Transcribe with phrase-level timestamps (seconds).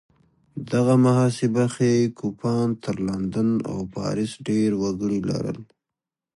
[0.71, 5.59] دغه محاسبه ښيي کوپان تر لندن او پاریس ډېر وګړي لرل